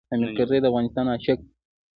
حامد 0.09 0.29
کرزی 0.37 0.57
د 0.61 0.65
افغانستان 0.69 1.05
عاشق 1.13 1.37
دی. 1.43 1.49